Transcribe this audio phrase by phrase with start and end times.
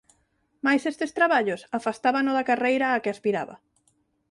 [0.65, 3.55] Mais estes traballos afastábano da carreira á que aspiraba.